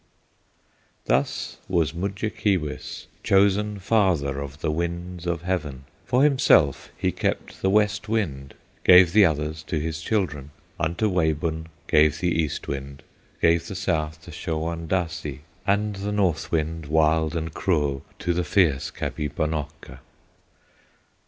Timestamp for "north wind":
16.11-16.87